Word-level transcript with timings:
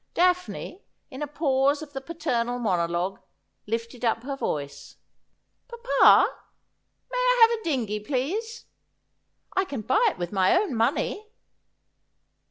Daphne, 0.15 0.81
in 1.11 1.21
a 1.21 1.27
pause 1.27 1.83
of 1.83 1.93
the 1.93 2.01
paternal 2.01 2.57
monologue, 2.57 3.19
lifted 3.67 4.03
up 4.03 4.23
her 4.23 4.35
voice.' 4.35 4.95
Papa, 5.67 6.27
may 7.11 7.37
1 7.39 7.49
have 7.51 7.59
a 7.59 7.63
dingey, 7.63 7.99
please? 7.99 8.65
I 9.55 9.63
can 9.63 9.81
buy 9.81 10.03
it 10.09 10.17
with 10.17 10.31
my 10.31 10.57
own 10.57 10.73
money.' 10.75 11.27